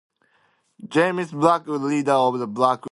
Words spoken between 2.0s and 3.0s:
of the Blackwoods, apologized.